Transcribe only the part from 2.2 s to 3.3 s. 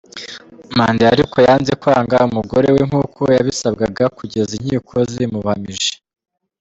umugore we nkuko